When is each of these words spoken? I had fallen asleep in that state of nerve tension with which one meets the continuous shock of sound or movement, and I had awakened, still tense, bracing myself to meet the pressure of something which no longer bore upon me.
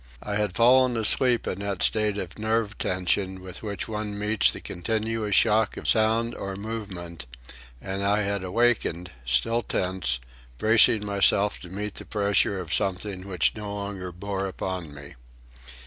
I 0.23 0.33
had 0.35 0.55
fallen 0.55 0.97
asleep 0.97 1.45
in 1.45 1.59
that 1.59 1.83
state 1.83 2.17
of 2.17 2.39
nerve 2.39 2.75
tension 2.79 3.39
with 3.39 3.61
which 3.61 3.87
one 3.87 4.17
meets 4.17 4.51
the 4.51 4.59
continuous 4.59 5.35
shock 5.35 5.77
of 5.77 5.87
sound 5.87 6.33
or 6.33 6.55
movement, 6.55 7.27
and 7.79 8.03
I 8.03 8.23
had 8.23 8.43
awakened, 8.43 9.11
still 9.27 9.61
tense, 9.61 10.19
bracing 10.57 11.05
myself 11.05 11.59
to 11.59 11.69
meet 11.69 11.93
the 11.93 12.05
pressure 12.05 12.59
of 12.59 12.73
something 12.73 13.27
which 13.27 13.53
no 13.55 13.71
longer 13.75 14.11
bore 14.11 14.47
upon 14.47 14.91
me. 14.91 15.13